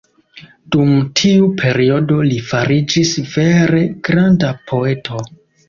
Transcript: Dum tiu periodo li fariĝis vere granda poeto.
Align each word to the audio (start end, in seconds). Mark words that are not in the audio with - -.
Dum 0.75 0.95
tiu 1.21 1.49
periodo 1.59 2.17
li 2.31 2.41
fariĝis 2.53 3.13
vere 3.37 3.85
granda 4.11 4.53
poeto. 4.73 5.25